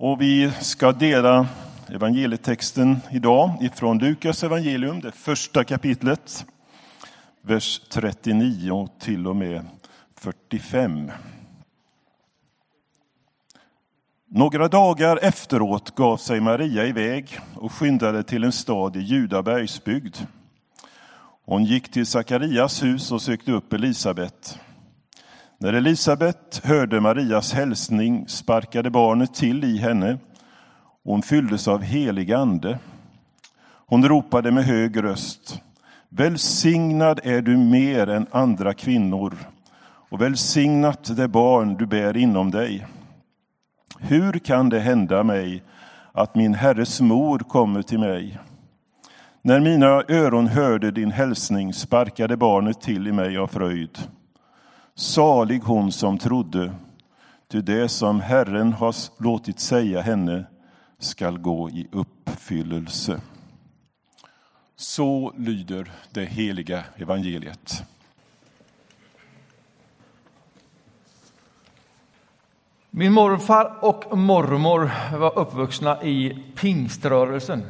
[0.00, 1.46] Och vi ska dela
[1.88, 6.46] evangelietexten idag ifrån Lukas evangelium, det första kapitlet,
[7.42, 9.66] vers 39 till och med
[10.14, 11.10] 45.
[14.28, 20.16] Några dagar efteråt gav sig Maria iväg och skyndade till en stad i Judabergsbygd.
[21.44, 24.58] Hon gick till Sakarias hus och sökte upp Elisabet.
[25.60, 30.18] När Elisabet hörde Marias hälsning sparkade barnet till i henne.
[31.04, 32.78] Hon fylldes av helig ande.
[33.86, 35.60] Hon ropade med hög röst.
[36.08, 39.38] Välsignad är du mer än andra kvinnor
[40.10, 42.86] och välsignat det barn du bär inom dig.
[43.98, 45.62] Hur kan det hända mig
[46.12, 48.38] att min Herres mor kommer till mig?
[49.42, 53.98] När mina öron hörde din hälsning sparkade barnet till i mig av fröjd.
[54.98, 56.72] Salig hon som trodde,
[57.48, 60.44] ty det som Herren har låtit säga henne
[60.98, 63.20] skall gå i uppfyllelse.
[64.76, 67.84] Så lyder det heliga evangeliet.
[72.90, 77.62] Min morfar och mormor var uppvuxna i pingströrelsen.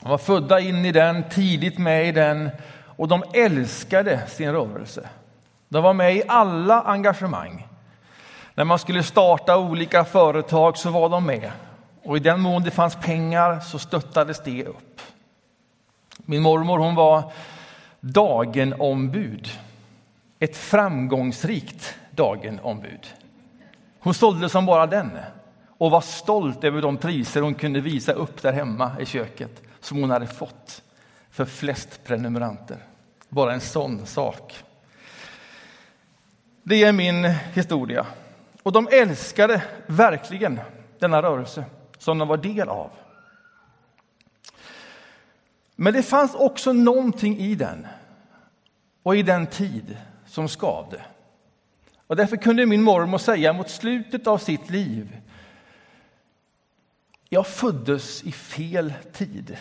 [0.00, 2.50] De var födda in i den, tidigt med i den
[2.84, 5.08] och de älskade sin rörelse.
[5.68, 7.66] De var med i alla engagemang.
[8.54, 11.50] När man skulle starta olika företag så var de med.
[12.04, 15.00] Och i den mån det fanns pengar så stöttades det upp.
[16.18, 17.32] Min mormor hon var
[18.00, 19.48] dagenombud.
[20.38, 23.06] Ett framgångsrikt dagenombud.
[24.00, 25.18] Hon sålde som bara den
[25.78, 30.00] och var stolt över de priser hon kunde visa upp där hemma i köket som
[30.00, 30.82] hon hade fått
[31.30, 32.76] för flest prenumeranter.
[33.28, 34.64] Bara en sån sak.
[36.68, 37.24] Det är min
[37.54, 38.06] historia.
[38.62, 40.60] Och de älskade verkligen
[40.98, 41.64] denna rörelse
[41.98, 42.90] som de var del av.
[45.76, 47.86] Men det fanns också någonting i den
[49.02, 49.96] och i den tid
[50.26, 51.02] som skavde.
[52.06, 55.20] Och därför kunde min mormor säga mot slutet av sitt liv
[57.28, 59.56] jag föddes i fel tid.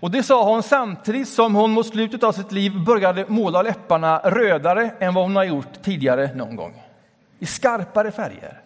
[0.00, 4.18] Och det sa hon samtidigt som hon mot slutet av sitt liv började måla läpparna
[4.18, 6.82] rödare än vad hon har gjort tidigare någon gång.
[7.38, 8.60] I skarpare färger.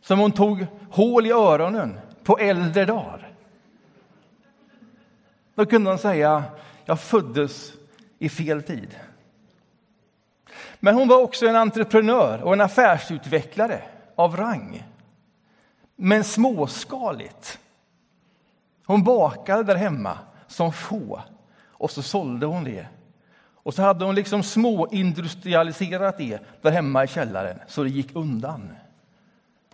[0.00, 3.28] Som hon tog hål i öronen på äldre dagar.
[5.54, 6.44] Då kunde hon säga,
[6.84, 7.72] jag föddes
[8.18, 8.96] i fel tid.
[10.80, 13.82] Men hon var också en entreprenör och en affärsutvecklare
[14.14, 14.86] av rang.
[15.96, 17.58] Men småskaligt.
[18.86, 21.22] Hon bakade där hemma som få
[21.78, 22.86] och så sålde hon det.
[23.66, 28.72] Och så hade hon liksom småindustrialiserat det där hemma i källaren så det gick undan.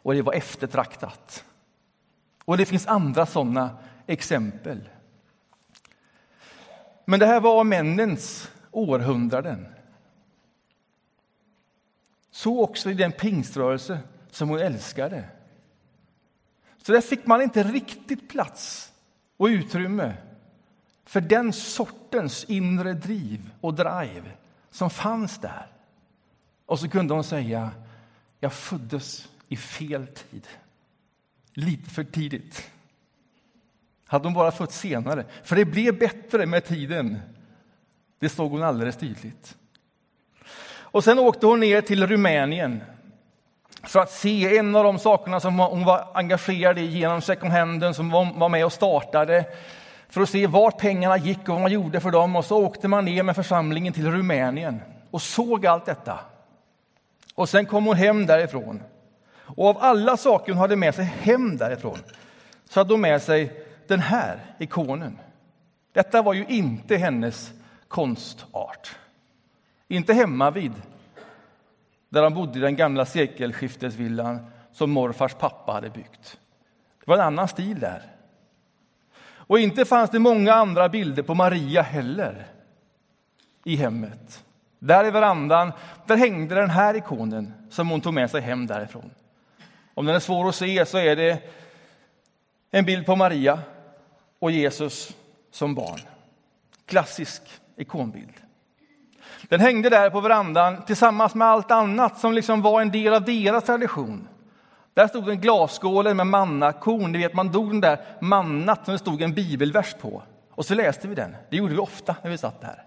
[0.03, 1.44] Och det var eftertraktat.
[2.44, 3.71] Och det finns andra sådana
[4.06, 4.88] exempel.
[7.04, 9.66] Men det här var männens århundraden.
[12.31, 13.99] Så också i den pingströrelse
[14.31, 15.25] som hon älskade.
[16.83, 18.93] Så där fick man inte riktigt plats
[19.37, 20.15] och utrymme
[21.12, 24.23] för den sortens inre driv och drive
[24.71, 25.67] som fanns där.
[26.67, 27.71] Och så kunde hon säga,
[28.41, 30.47] jag föddes i fel tid.
[31.55, 32.71] Lite för tidigt.
[34.06, 35.25] Hade hon bara fått senare.
[35.43, 37.19] För det blev bättre med tiden.
[38.19, 39.56] Det såg hon alldeles tydligt.
[40.67, 42.81] Och sen åkte hon ner till Rumänien
[43.83, 47.95] för att se en av de sakerna som hon var engagerad i genom second handen,
[47.95, 49.45] som var med och startade,
[50.12, 52.37] för att se vart pengarna gick och vad man gjorde för dem.
[52.37, 54.81] Och så åkte man ner med församlingen till Rumänien
[55.11, 56.19] och såg allt detta.
[57.34, 58.83] Och sen kom hon hem därifrån.
[59.34, 61.99] Och av alla saker hon hade med sig hem därifrån
[62.69, 65.19] så hade hon med sig den här ikonen.
[65.93, 67.53] Detta var ju inte hennes
[67.89, 68.97] konstart.
[69.89, 70.72] Inte hemma vid
[72.09, 76.39] där han bodde i den gamla sekelskiftesvillan som morfars pappa hade byggt.
[76.98, 78.11] Det var en annan stil där.
[79.53, 82.47] Och inte fanns det många andra bilder på Maria heller
[83.65, 84.45] i hemmet.
[84.78, 85.72] Där i verandan
[86.07, 89.10] där hängde den här ikonen som hon tog med sig hem därifrån.
[89.95, 91.39] Om den är svår att se så är det
[92.71, 93.59] en bild på Maria
[94.39, 95.16] och Jesus
[95.51, 96.01] som barn.
[96.87, 97.43] Klassisk
[97.77, 98.34] ikonbild.
[99.48, 103.25] Den hängde där på verandan tillsammans med allt annat som liksom var en del av
[103.25, 104.28] deras tradition.
[104.94, 107.12] Där stod en glasskål med mannakorn.
[107.12, 110.22] Ni vet, man dog den där mannat som det stod en bibelvers på.
[110.50, 111.36] Och så läste vi den.
[111.50, 112.84] Det gjorde vi ofta när vi satt där.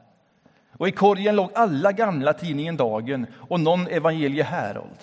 [0.77, 4.99] Och i korgen låg alla gamla tidningen Dagen och någon evangelie Härold.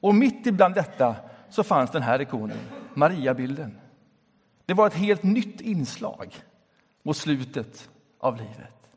[0.00, 1.16] Och mitt ibland detta
[1.50, 2.58] så fanns den här ikonen,
[2.94, 3.78] Mariabilden.
[4.66, 6.36] Det var ett helt nytt inslag
[7.02, 7.88] mot slutet
[8.20, 8.90] av livet.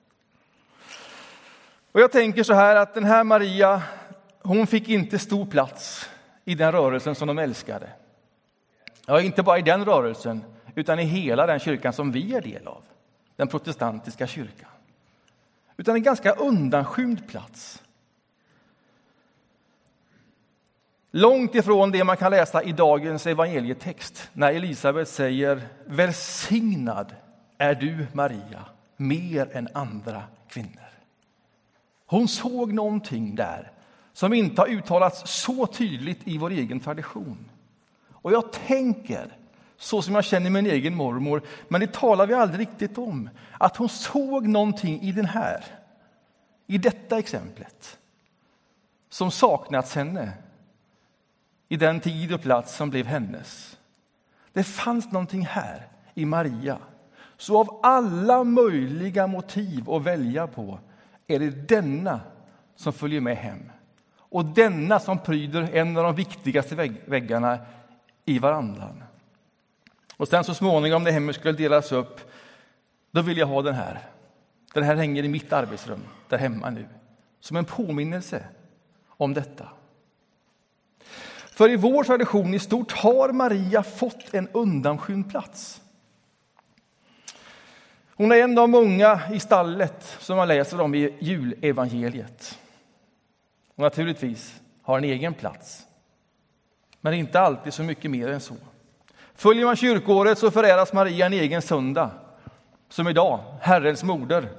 [1.91, 3.81] Och jag tänker så här att den här Maria,
[4.43, 6.09] hon fick inte stor plats
[6.47, 7.89] i den rörelsen som de älskade.
[9.05, 10.43] Ja, inte bara i den rörelsen,
[10.75, 12.83] utan i hela den kyrkan som vi är del av,
[13.35, 14.69] den protestantiska kyrkan.
[15.77, 17.83] Utan en ganska undanskymd plats.
[21.11, 27.15] Långt ifrån det man kan läsa i dagens evangelietext när Elisabet säger Välsignad
[27.57, 28.65] är du, Maria,
[28.97, 30.89] mer än andra kvinnor.
[32.05, 33.71] Hon såg någonting där
[34.17, 37.49] som inte har uttalats så tydligt i vår egen tradition.
[38.11, 39.37] Och jag tänker,
[39.77, 43.77] så som jag känner min egen mormor, men det talar vi aldrig riktigt om, att
[43.77, 45.65] hon såg någonting i den här,
[46.67, 47.97] i detta exemplet,
[49.09, 50.33] som saknats henne
[51.69, 53.77] i den tid och plats som blev hennes.
[54.53, 56.77] Det fanns någonting här i Maria.
[57.37, 60.79] Så av alla möjliga motiv att välja på
[61.27, 62.19] är det denna
[62.75, 63.71] som följer med hem
[64.29, 66.75] och denna som pryder en av de viktigaste
[67.05, 67.59] väggarna
[68.25, 69.03] i varandan.
[70.17, 72.31] Och sen så småningom när hemmet skulle delas upp,
[73.11, 73.99] då vill jag ha den här.
[74.73, 76.87] Den här hänger i mitt arbetsrum där hemma nu,
[77.39, 78.43] som en påminnelse
[79.07, 79.69] om detta.
[81.49, 85.81] För i vår tradition i stort har Maria fått en undanskymd plats.
[88.15, 92.59] Hon är en av många i stallet som man läser om i julevangeliet.
[93.77, 95.87] Och naturligtvis har en egen plats,
[97.01, 98.55] men inte alltid så mycket mer än så.
[99.35, 102.11] Följer man kyrkåret så föräras Maria en egen söndag,
[102.89, 104.49] som idag, Herrens moder.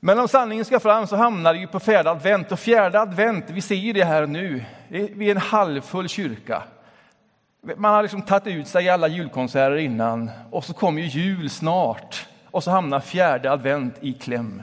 [0.00, 2.52] Men om sanningen ska fram så hamnar det ju på fjärde advent.
[2.52, 6.62] Och fjärde advent, vi ser ju det här nu, vi är en halvfull kyrka.
[7.76, 11.50] Man har liksom tagit ut sig i alla julkonserter innan och så kommer ju jul
[11.50, 14.62] snart och så hamnar fjärde advent i kläm.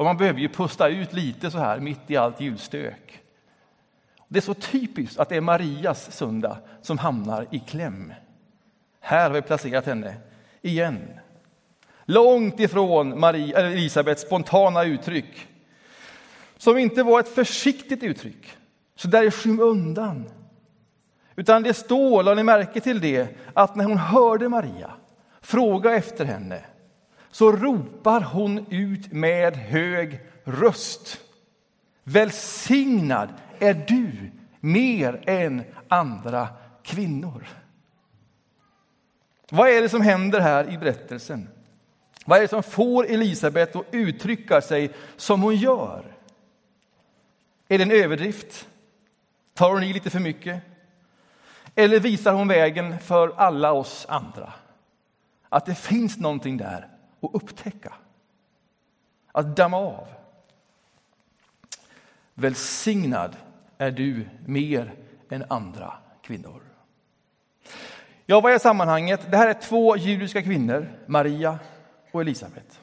[0.00, 3.22] Och man behöver ju pusta ut lite så här mitt i allt julstök.
[4.28, 8.12] Det är så typiskt att det är Marias söndag som hamnar i kläm.
[9.00, 10.14] Här har vi placerat henne
[10.62, 10.98] igen.
[12.04, 15.48] Långt ifrån Maria, Elisabets spontana uttryck
[16.56, 18.56] som inte var ett försiktigt uttryck,
[18.96, 20.30] så där i skymundan.
[21.36, 24.90] Utan det står, la ni märke till det, att när hon hörde Maria
[25.40, 26.64] fråga efter henne
[27.30, 31.20] så ropar hon ut med hög röst.
[32.04, 33.28] Välsignad
[33.58, 34.30] är du
[34.60, 36.48] mer än andra
[36.82, 37.48] kvinnor.
[39.50, 41.48] Vad är det som händer här i berättelsen?
[42.24, 46.16] Vad är det som får Elisabet att uttrycka sig som hon gör?
[47.68, 48.68] Är det en överdrift?
[49.54, 50.62] Tar hon i lite för mycket?
[51.74, 54.52] Eller visar hon vägen för alla oss andra?
[55.48, 56.88] Att det finns någonting där
[57.20, 57.92] och upptäcka,
[59.32, 60.08] att damma av.
[62.34, 63.36] Välsignad
[63.78, 64.94] är du mer
[65.30, 66.62] än andra kvinnor.
[68.26, 69.20] Ja, vad är sammanhanget?
[69.30, 71.58] Det här är två judiska kvinnor, Maria
[72.12, 72.80] och Elisabet,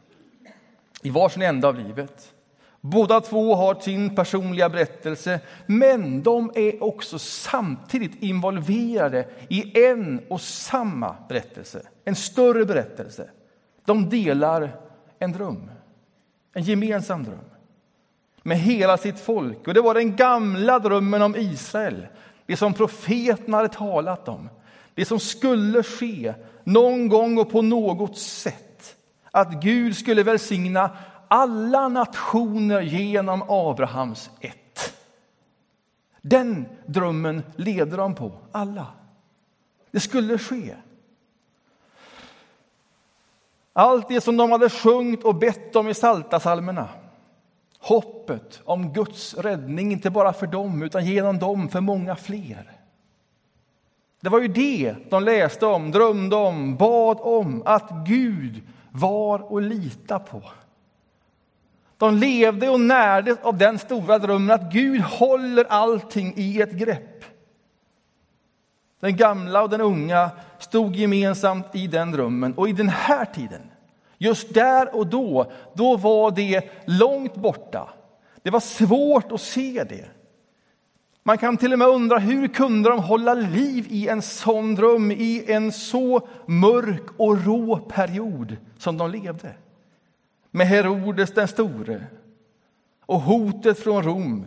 [1.01, 2.33] i varsin ända av livet.
[2.81, 10.41] Båda två har sin personliga berättelse, men de är också samtidigt involverade i en och
[10.41, 13.29] samma berättelse, en större berättelse.
[13.87, 14.79] De delar
[15.19, 15.71] en dröm,
[16.53, 17.49] en gemensam dröm
[18.43, 19.67] med hela sitt folk.
[19.67, 22.07] Och Det var den gamla drömmen om Israel,
[22.45, 24.49] det som profeterna hade talat om.
[24.93, 28.95] Det som skulle ske någon gång och på något sätt.
[29.31, 34.93] Att Gud skulle välsigna alla nationer genom Abrahams ett.
[36.21, 38.87] Den drömmen leder de på, alla.
[39.91, 40.75] Det skulle ske.
[43.77, 46.89] Allt det som de hade sjungit och bett om i Saltasalmerna.
[47.79, 52.71] Hoppet om Guds räddning, inte bara för dem, utan genom dem för många fler.
[54.21, 59.63] Det var ju det de läste om, drömde om, bad om, att Gud var att
[59.63, 60.41] lita på.
[61.97, 67.16] De levde och närdes av den stora drömmen att Gud håller allting i ett grepp.
[68.99, 72.53] Den gamla och den unga stod gemensamt i den drömmen.
[72.53, 73.61] Och i den här tiden,
[74.17, 77.89] just där och då, då var det långt borta.
[78.41, 80.05] Det var svårt att se det.
[81.23, 85.11] Man kan till och med undra hur kunde de hålla liv i en sån dröm
[85.11, 89.53] i en så mörk och rå period som de levde
[90.51, 92.03] med Herodes den store
[93.05, 94.45] och hotet från Rom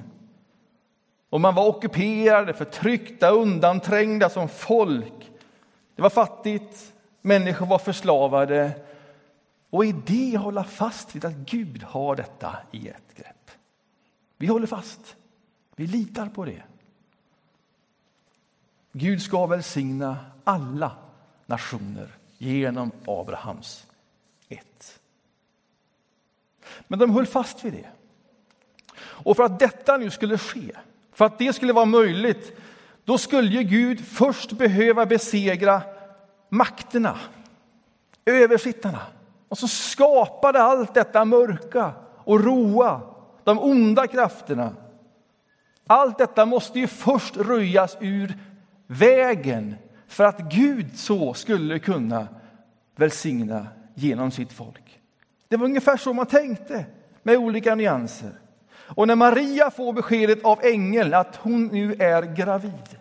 [1.30, 5.30] och man var ockuperade, förtryckta, undanträngda som folk.
[5.94, 8.72] Det var fattigt, människor var förslavade.
[9.70, 13.50] Och i det hålla fast vid att Gud har detta i ett grepp.
[14.36, 15.16] Vi håller fast.
[15.76, 16.62] Vi litar på det.
[18.92, 20.96] Gud ska välsigna alla
[21.46, 22.08] nationer
[22.38, 23.86] genom Abrahams
[24.48, 25.00] ett.
[26.88, 27.88] Men de höll fast vid det.
[29.00, 30.72] Och för att detta nu skulle ske,
[31.20, 32.52] för att det skulle vara möjligt,
[33.04, 35.82] då skulle Gud först behöva besegra
[36.48, 37.18] makterna,
[38.26, 39.00] översittarna.
[39.48, 41.92] Och så skapade allt detta mörka
[42.24, 43.00] och roa,
[43.44, 44.74] de onda krafterna.
[45.86, 48.38] Allt detta måste ju först röjas ur
[48.86, 49.76] vägen
[50.08, 52.28] för att Gud så skulle kunna
[52.96, 55.00] välsigna genom sitt folk.
[55.48, 56.84] Det var ungefär så man tänkte,
[57.22, 58.39] med olika nyanser.
[58.96, 62.98] Och när Maria får beskedet av ängeln att hon nu är gravid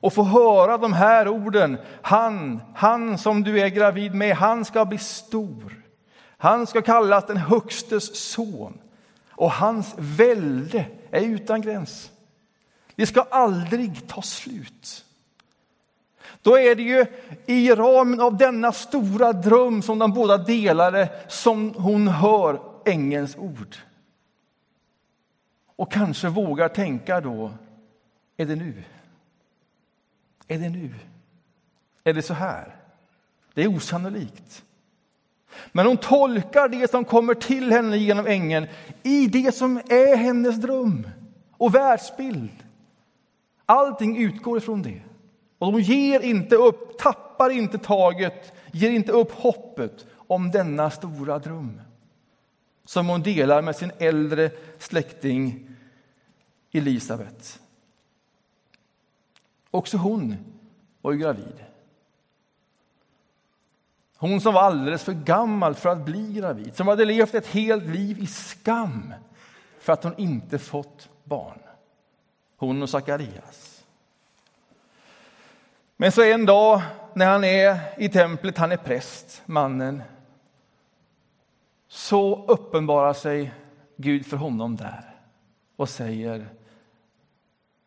[0.00, 4.84] och får höra de här orden, han, han som du är gravid med, han ska
[4.84, 5.82] bli stor.
[6.38, 8.78] Han ska kallas den Högstes son
[9.30, 12.10] och hans välde är utan gräns.
[12.94, 15.04] Det ska aldrig ta slut.
[16.42, 17.06] Då är det ju
[17.46, 23.76] i ramen av denna stora dröm som de båda delade som hon hör ängelns ord.
[25.78, 27.52] Och kanske vågar tänka då,
[28.36, 28.82] är det nu?
[30.48, 30.94] Är det nu?
[32.04, 32.76] Är det så här?
[33.54, 34.64] Det är osannolikt.
[35.72, 38.66] Men hon tolkar det som kommer till henne genom ängeln
[39.02, 41.08] i det som är hennes dröm
[41.52, 42.64] och världsbild.
[43.66, 45.00] Allting utgår ifrån det.
[45.58, 51.38] Och hon ger inte upp, tappar inte taget, ger inte upp hoppet om denna stora
[51.38, 51.80] dröm
[52.88, 55.68] som hon delar med sin äldre släkting
[56.72, 57.60] Elisabet.
[59.70, 60.36] Också hon
[61.00, 61.64] var ju gravid.
[64.16, 67.84] Hon som var alldeles för gammal för att bli gravid, som hade levt ett helt
[67.84, 69.14] liv i skam
[69.78, 71.58] för att hon inte fått barn.
[72.56, 73.84] Hon och Sakarias.
[75.96, 76.82] Men så en dag
[77.14, 80.02] när han är i templet, han är präst, mannen,
[81.88, 83.54] så uppenbarar sig
[83.96, 85.14] Gud för honom där
[85.76, 86.48] och säger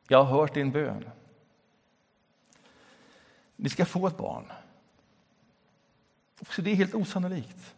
[0.07, 1.09] Jag har hört din bön.
[3.55, 4.51] Ni ska få ett barn.
[6.49, 7.75] Så det är helt osannolikt.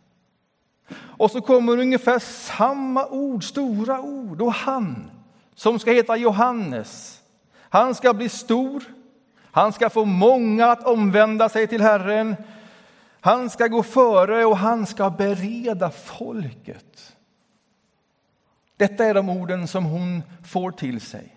[0.96, 4.42] Och så kommer ungefär samma ord, stora ord.
[4.42, 5.12] Och han,
[5.56, 7.22] som ska heta Johannes,
[7.60, 8.84] han ska bli stor.
[9.52, 12.36] Han ska få många att omvända sig till Herren.
[13.24, 17.16] Han ska gå före och han ska bereda folket.
[18.78, 21.36] Detta är de orden som hon får till sig.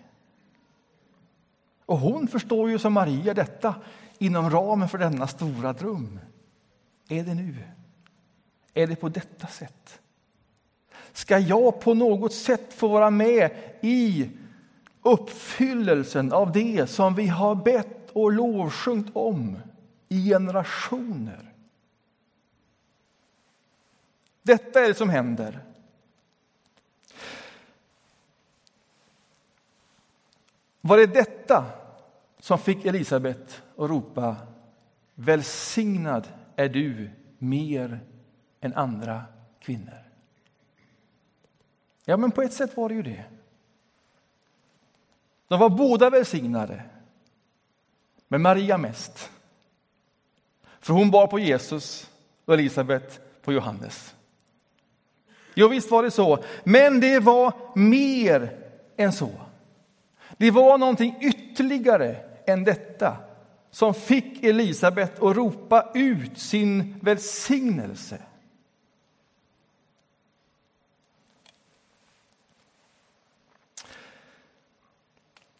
[1.85, 3.75] Och hon förstår ju som Maria detta
[4.17, 6.19] inom ramen för denna stora dröm.
[7.09, 7.55] Är det nu?
[8.73, 9.99] Är det på detta sätt?
[11.13, 13.51] Ska jag på något sätt få vara med
[13.81, 14.29] i
[15.01, 19.57] uppfyllelsen av det som vi har bett och lovsjungit om
[20.09, 21.46] i generationer?
[24.47, 25.63] Detta är det som händer.
[30.81, 31.65] Var det detta
[32.39, 34.35] som fick Elisabet att ropa
[35.15, 37.99] Välsignad är du mer
[38.61, 39.23] än andra
[39.59, 40.03] kvinnor?
[42.05, 43.25] Ja, men på ett sätt var det ju det.
[45.47, 46.83] De var båda välsignade,
[48.27, 49.31] men Maria mest.
[50.79, 52.11] För hon bar på Jesus
[52.45, 54.16] och Elisabet på Johannes.
[55.59, 58.57] Jo, visst var det så, men det var mer
[58.97, 59.31] än så.
[60.37, 63.17] Det var någonting ytterligare än detta
[63.71, 68.17] som fick Elisabet att ropa ut sin välsignelse.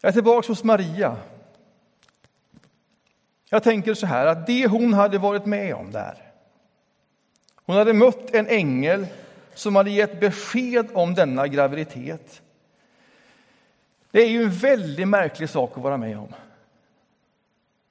[0.00, 1.16] Jag är tillbaka hos Maria.
[3.50, 6.32] Jag tänker så här att det hon hade varit med om där.
[7.64, 9.06] Hon hade mött en ängel
[9.58, 12.42] som hade gett besked om denna graviditet.
[14.10, 16.34] Det är ju en väldigt märklig sak att vara med om.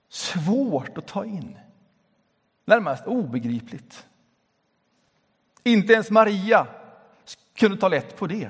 [0.10, 1.58] Svårt att ta in.
[2.66, 4.06] Närmast obegripligt.
[5.64, 6.68] Inte ens Maria
[7.56, 8.50] kunde ta lätt på det.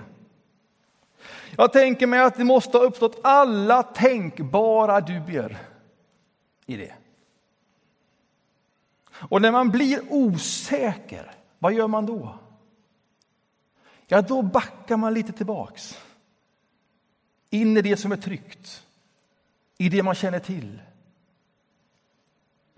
[1.56, 5.58] Jag tänker mig att det måste ha uppstått alla tänkbara dubier
[6.66, 6.94] i det.
[9.12, 12.40] Och när man blir osäker, vad gör man då?
[14.08, 15.98] Ja, då backar man lite tillbaks.
[17.50, 18.86] in i det som är tryggt,
[19.78, 20.82] i det man känner till.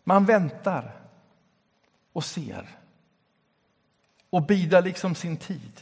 [0.03, 1.01] Man väntar
[2.13, 2.79] och ser
[4.29, 5.81] och bidar liksom sin tid.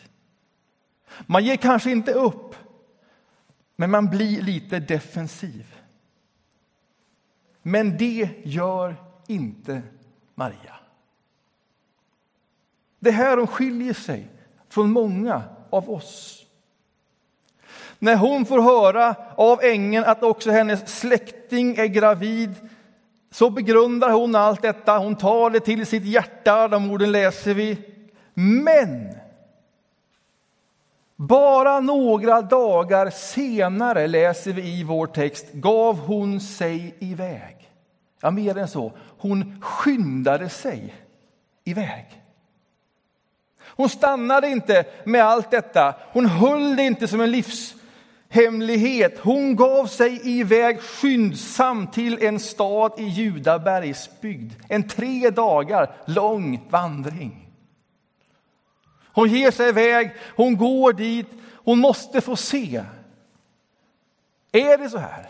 [1.26, 2.56] Man ger kanske inte upp,
[3.76, 5.76] men man blir lite defensiv.
[7.62, 8.96] Men det gör
[9.28, 9.82] inte
[10.36, 10.76] Maria.
[13.00, 14.37] Det här hon skiljer sig
[14.70, 16.44] från många av oss.
[18.00, 22.56] När hon får höra av ängeln att också hennes släkting är gravid
[23.32, 24.98] så begrundar hon allt detta.
[24.98, 26.68] Hon tar det till sitt hjärta.
[26.68, 27.78] De orden läser vi.
[28.34, 29.16] Men
[31.16, 37.70] bara några dagar senare, läser vi i vår text, gav hon sig iväg.
[38.22, 38.92] Ja, mer än så.
[39.18, 40.94] Hon skyndade sig
[41.64, 42.24] iväg.
[43.68, 45.96] Hon stannade inte med allt detta.
[46.12, 49.20] Hon höll det inte som en livshemlighet.
[49.20, 54.54] Hon gav sig iväg skyndsamt till en stad i Judabergsbygd.
[54.70, 57.48] En tre dagar lång vandring.
[59.18, 62.84] Hon ger sig iväg, hon går dit, hon måste få se.
[64.52, 65.28] Är det så här?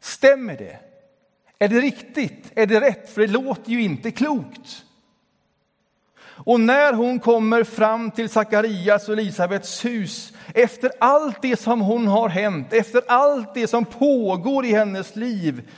[0.00, 0.78] Stämmer det?
[1.58, 2.52] Är det riktigt?
[2.54, 3.10] Är det rätt?
[3.10, 4.84] För det låter ju inte klokt.
[6.38, 12.06] Och när hon kommer fram till Sakarias och Elisabets hus efter allt det som hon
[12.06, 15.68] har hänt, efter allt det som pågår i hennes liv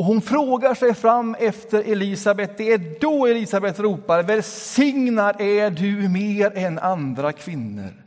[0.00, 2.58] och hon frågar sig fram efter Elisabet.
[2.58, 8.04] Det är då Elisabet ropar välsignad är du mer än andra kvinnor.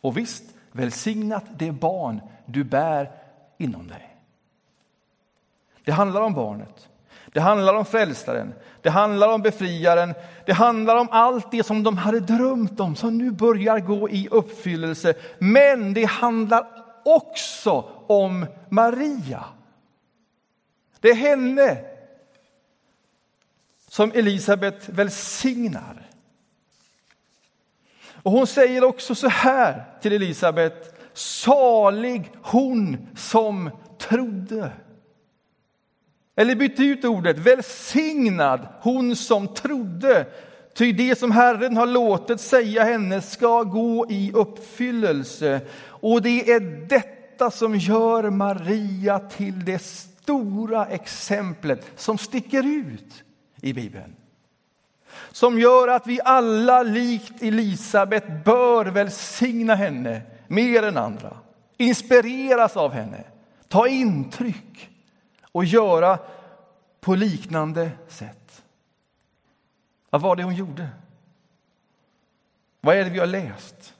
[0.00, 3.10] Och visst, välsignat det barn du bär
[3.58, 4.16] inom dig.
[5.84, 6.88] Det handlar om barnet.
[7.36, 10.14] Det handlar om frälsaren, det handlar om befriaren,
[10.46, 14.28] det handlar om allt det som de hade drömt om, som nu börjar gå i
[14.30, 15.14] uppfyllelse.
[15.38, 16.66] Men det handlar
[17.04, 19.44] också om Maria.
[21.00, 21.78] Det är henne
[23.88, 26.06] som Elisabet välsignar.
[28.22, 31.00] Och hon säger också så här till Elisabet.
[31.14, 34.72] Salig hon som trodde.
[36.36, 40.26] Eller byt ut ordet, välsignad hon som trodde.
[40.74, 45.60] Ty det som Herren har låtit säga henne ska gå i uppfyllelse.
[45.84, 53.24] Och det är detta som gör Maria till det stora exemplet som sticker ut
[53.60, 54.16] i Bibeln.
[55.32, 61.36] Som gör att vi alla likt Elisabet bör välsigna henne mer än andra.
[61.76, 63.24] Inspireras av henne,
[63.68, 64.90] ta intryck
[65.56, 66.18] och göra
[67.00, 68.64] på liknande sätt.
[70.10, 70.88] Vad var det hon gjorde?
[72.80, 73.94] Vad är det vi har läst?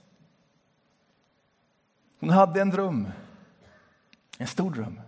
[2.20, 3.08] Hon hade en dröm,
[4.38, 5.00] en stor dröm.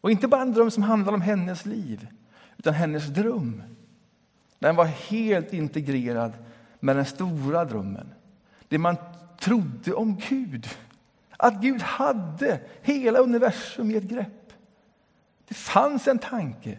[0.00, 2.08] Och inte bara en dröm som handlar om hennes liv,
[2.56, 3.62] utan hennes dröm.
[4.58, 6.32] Den var helt integrerad
[6.80, 8.14] med den stora drömmen.
[8.68, 8.96] Det man
[9.38, 10.68] trodde om Gud.
[11.30, 14.39] Att Gud hade hela universum i ett grepp.
[15.50, 16.78] Det fanns en tanke.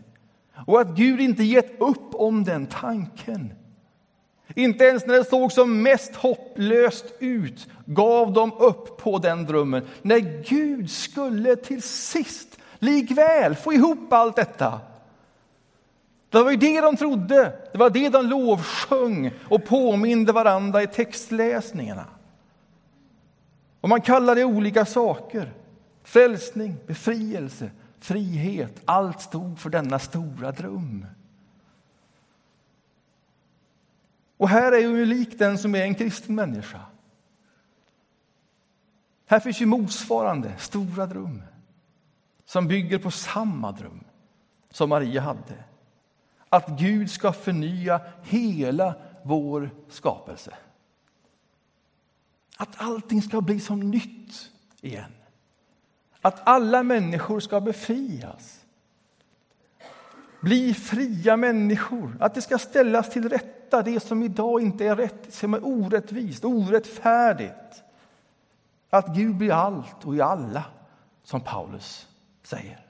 [0.67, 3.53] Och att Gud inte gett upp om den tanken.
[4.55, 9.87] Inte ens när det såg som mest hopplöst ut gav de upp på den drömmen.
[10.01, 14.79] När Gud skulle till sist likväl få ihop allt detta.
[16.29, 20.87] Det var ju det de trodde, det var det de lovsjöng och påminde varandra i
[20.87, 22.05] textläsningarna.
[23.81, 25.53] Och man kallar det olika saker.
[26.03, 27.69] Frälsning, befrielse,
[28.01, 28.81] frihet.
[28.85, 31.05] Allt stod för denna stora dröm.
[34.37, 36.81] Och här är ju lik den som är en kristen människa.
[39.25, 41.43] Här finns ju motsvarande stora dröm
[42.45, 44.03] som bygger på samma dröm
[44.69, 45.63] som Maria hade.
[46.49, 50.53] Att Gud ska förnya hela vår skapelse.
[52.57, 55.11] Att allting ska bli som nytt igen.
[56.21, 58.65] Att alla människor ska befrias.
[60.41, 62.17] Bli fria människor.
[62.19, 66.45] Att det ska ställas till rätta det som idag inte är rätt, som är orättvist,
[66.45, 67.83] orättfärdigt.
[68.89, 70.63] Att Gud blir allt och i alla,
[71.23, 72.07] som Paulus
[72.43, 72.85] säger.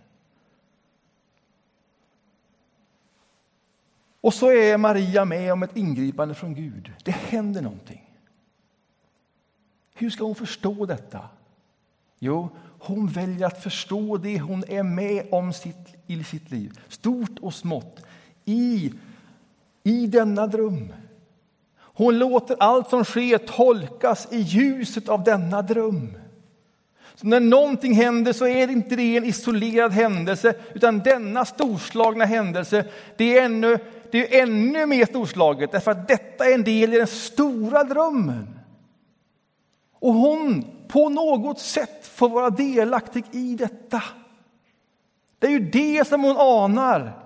[4.22, 6.94] Och så är Maria med om ett ingripande från Gud.
[7.04, 8.20] Det händer någonting.
[9.94, 11.30] Hur ska hon förstå detta?
[12.24, 17.40] Jo, hon väljer att förstå det hon är med om sitt, i sitt liv, stort
[17.42, 18.00] och smått,
[18.46, 18.94] i,
[19.84, 20.94] i denna dröm.
[21.78, 26.18] Hon låter allt som sker tolkas i ljuset av denna dröm.
[27.16, 32.26] Så när någonting händer så är det inte det en isolerad händelse, utan denna storslagna
[32.26, 32.86] händelse,
[33.18, 33.78] det är ännu,
[34.12, 38.60] det är ännu mer storslaget, därför att detta är en del i den stora drömmen.
[40.00, 44.04] Och hon på något sätt få vara delaktig i detta.
[45.40, 47.24] Det är ju det som hon anar.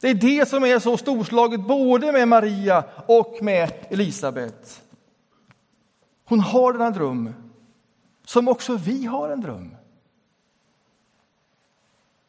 [0.00, 4.82] Det är det som är så storslaget både med Maria och med Elisabet.
[6.24, 7.34] Hon har denna dröm,
[8.24, 9.76] som också vi har en dröm.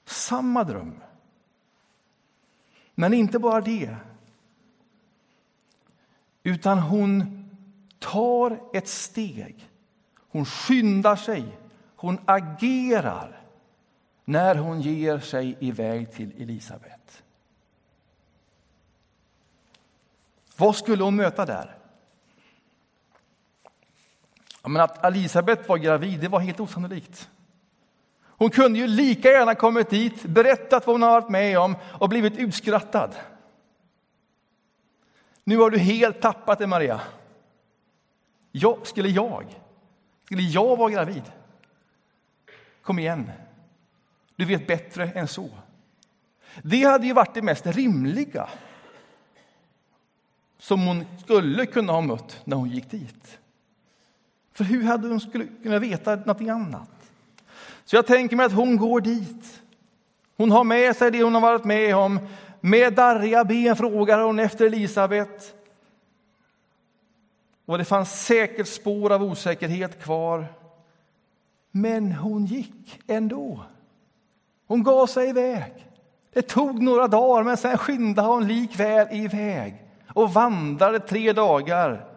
[0.05, 1.01] Samma dröm.
[2.95, 3.95] Men inte bara det.
[6.43, 7.45] Utan hon
[7.99, 9.68] tar ett steg.
[10.29, 11.57] Hon skyndar sig.
[11.95, 13.41] Hon agerar
[14.25, 17.23] när hon ger sig iväg till Elisabet.
[20.57, 21.77] Vad skulle hon möta där?
[24.63, 27.29] Men att Elisabet var gravid det var helt osannolikt.
[28.21, 32.09] Hon kunde ju lika gärna kommit dit, berättat vad hon har varit med om och
[32.09, 33.15] blivit utskrattad.
[35.43, 37.01] Nu har du helt tappat det, Maria.
[38.51, 39.45] Jag, skulle jag?
[40.29, 41.23] Skulle jag vara gravid?
[42.81, 43.31] Kom igen.
[44.35, 45.49] Du vet bättre än så.
[46.63, 48.49] Det hade ju varit det mest rimliga
[50.57, 53.39] som hon skulle kunna ha mött när hon gick dit.
[54.53, 57.11] För hur hade hon skulle kunna veta någonting annat?
[57.85, 59.61] Så jag tänker mig att hon går dit.
[60.37, 62.19] Hon har med sig det hon har varit med om.
[62.61, 65.58] Med darriga ben frågar hon efter Elisabet.
[67.69, 70.47] Och det fanns säkert spår av osäkerhet kvar.
[71.71, 73.65] Men hon gick ändå.
[74.67, 75.87] Hon gav sig iväg.
[76.33, 82.07] Det tog några dagar, men sen skyndade hon likväl iväg och vandrade tre dagar.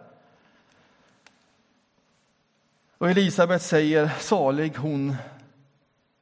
[2.97, 5.15] Och Elisabet säger, salig hon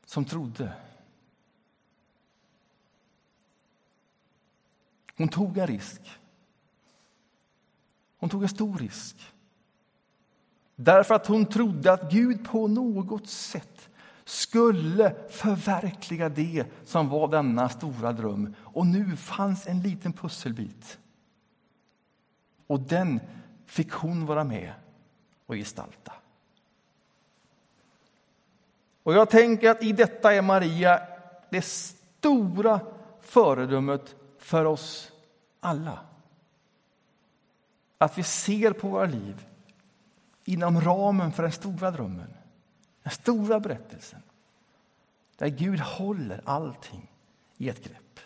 [0.05, 0.73] som trodde.
[5.17, 6.20] Hon tog en risk.
[8.21, 9.33] Hon tog en stor risk.
[10.75, 13.89] Därför att hon trodde att Gud på något sätt
[14.25, 18.55] skulle förverkliga det som var denna stora dröm.
[18.59, 20.99] Och nu fanns en liten pusselbit.
[22.67, 23.19] Och den
[23.65, 24.73] fick hon vara med
[25.45, 26.13] och gestalta.
[29.03, 31.01] Och jag tänker att i detta är Maria
[31.49, 32.79] det stora
[33.21, 35.11] föredömet för oss
[35.59, 35.99] alla.
[38.01, 39.45] Att vi ser på våra liv
[40.45, 42.33] inom ramen för den stora drömmen,
[43.03, 44.21] den stora berättelsen
[45.37, 47.11] där Gud håller allting
[47.57, 48.19] i ett grepp.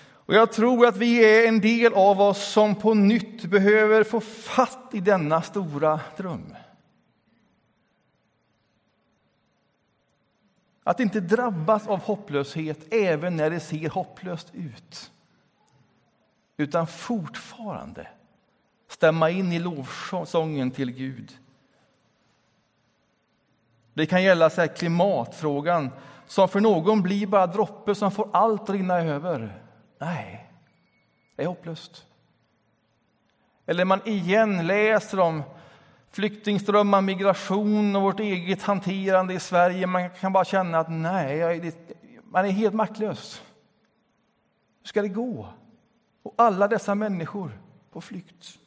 [0.00, 4.20] Och Jag tror att vi är en del av oss som på nytt behöver få
[4.20, 6.54] fatt i denna stora dröm.
[10.82, 15.12] Att inte drabbas av hopplöshet även när det ser hopplöst ut.
[16.60, 18.08] Utan fortfarande
[18.88, 21.38] stämma in i lovsången till Gud.
[23.94, 25.90] Det kan gälla så klimatfrågan
[26.26, 29.62] som för någon blir bara droppe som får allt att rinna över.
[29.98, 30.50] Nej,
[31.36, 32.06] det är hopplöst.
[33.66, 35.42] Eller man igen läser om
[36.10, 39.86] flyktingströmmar, migration och vårt eget hanterande i Sverige.
[39.86, 41.72] Man kan bara känna att nej,
[42.24, 43.42] man är helt maktlös.
[44.82, 45.48] Hur ska det gå?
[46.22, 47.58] Och alla dessa människor
[47.92, 48.58] på flykt.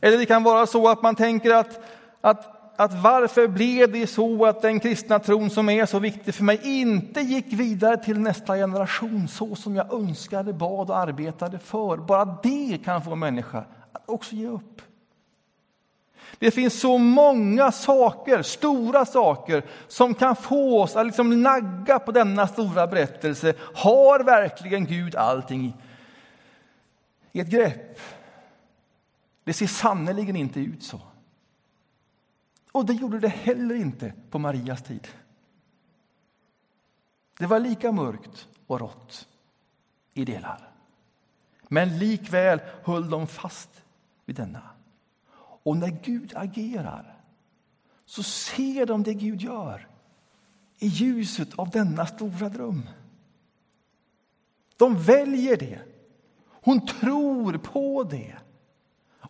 [0.00, 1.80] Eller det kan vara så att man tänker att,
[2.20, 6.44] att, att varför blev det så att den kristna tron som är så viktig för
[6.44, 11.96] mig inte gick vidare till nästa generation så som jag önskade, bad och arbetade för.
[11.96, 14.82] Bara det kan få en människa att också ge upp.
[16.38, 22.12] Det finns så många saker, stora saker, som kan få oss att liksom nagga på
[22.12, 23.54] denna stora berättelse.
[23.74, 25.76] Har verkligen Gud allting
[27.32, 27.98] i ett grepp?
[29.44, 31.00] Det ser sannerligen inte ut så.
[32.72, 35.08] Och det gjorde det heller inte på Marias tid.
[37.38, 39.28] Det var lika mörkt och rått
[40.14, 40.68] i delar.
[41.68, 43.82] Men likväl höll de fast
[44.24, 44.62] vid denna.
[45.62, 47.20] Och när Gud agerar
[48.04, 49.88] så ser de det Gud gör
[50.78, 52.88] i ljuset av denna stora dröm.
[54.76, 55.78] De väljer det.
[56.48, 58.34] Hon tror på det.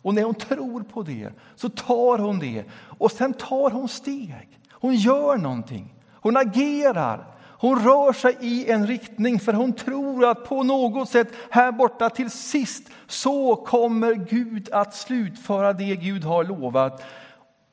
[0.01, 4.59] Och när hon tror på det så tar hon det och sen tar hon steg.
[4.71, 5.95] Hon gör någonting.
[6.11, 7.32] Hon agerar.
[7.63, 12.09] Hon rör sig i en riktning för hon tror att på något sätt här borta
[12.09, 17.03] till sist så kommer Gud att slutföra det Gud har lovat.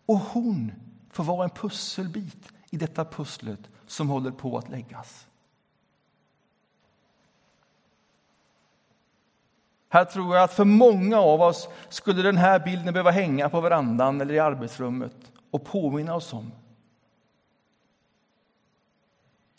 [0.06, 0.72] Och hon
[1.10, 5.26] får vara en pusselbit i detta pusslet som håller på att läggas.
[9.88, 13.60] Här tror jag att för många av oss skulle den här bilden behöva hänga på
[13.60, 16.52] verandan eller i arbetsrummet och påminna oss om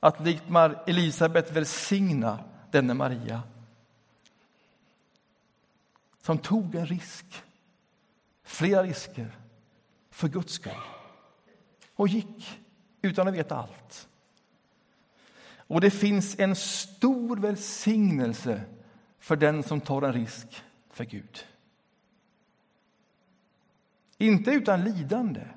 [0.01, 0.43] att likt
[0.87, 3.41] Elisabet välsigna denne Maria
[6.21, 7.43] som tog en risk,
[8.43, 9.37] flera risker,
[10.09, 10.73] för Guds skull
[11.95, 12.61] och gick
[13.01, 14.07] utan att veta allt.
[15.55, 18.61] Och det finns en stor välsignelse
[19.19, 21.45] för den som tar en risk för Gud.
[24.17, 25.47] Inte utan lidande.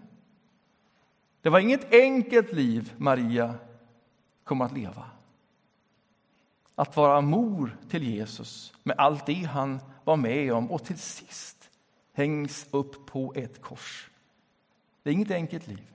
[1.42, 3.54] Det var inget enkelt liv Maria
[4.44, 5.10] kommer att leva.
[6.74, 11.70] Att vara mor till Jesus med allt det han var med om och till sist
[12.12, 14.10] hängs upp på ett kors.
[15.02, 15.90] Det är inget enkelt liv.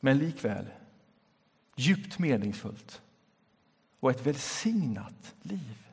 [0.00, 0.66] Men likväl
[1.76, 3.02] djupt meningsfullt
[4.00, 5.86] och ett välsignat liv.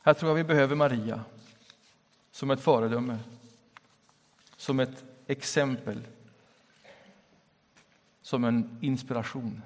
[0.00, 1.24] Här tror jag vi behöver Maria
[2.36, 3.18] som ett föredöme,
[4.56, 6.06] som ett exempel,
[8.22, 9.62] som en inspiration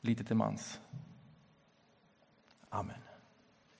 [0.00, 0.80] lite till mans.
[2.68, 3.05] Amen.